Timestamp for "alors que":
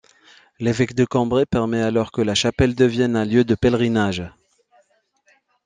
1.83-2.23